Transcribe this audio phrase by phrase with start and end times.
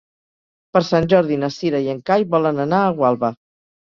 [0.77, 3.35] Per Sant Jordi na Cira i en Cai volen anar a Gualba.